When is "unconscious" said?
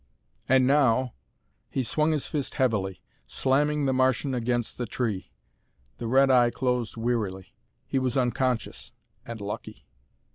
8.17-8.93